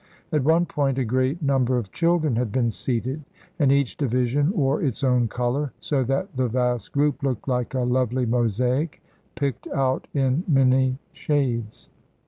At 0.31 0.43
one 0.43 0.65
point 0.65 0.97
a 0.97 1.03
great 1.05 1.43
number 1.43 1.77
of 1.77 1.91
children 1.91 2.35
had 2.35 2.51
been 2.51 2.71
seated, 2.71 3.21
and 3.59 3.71
each 3.71 3.97
division 3.97 4.49
wore 4.51 4.81
its 4.81 5.03
own 5.03 5.27
color, 5.27 5.73
so 5.79 6.03
that 6.05 6.35
the 6.35 6.47
vast 6.47 6.91
group 6.91 7.21
looked 7.21 7.43
hke 7.45 7.75
a 7.75 7.83
lovely 7.85 8.25
mosaic, 8.25 9.03
picked 9.35 9.67
out 9.67 10.07
in 10.11 10.43
many 10.47 10.97
shades. 11.13 11.87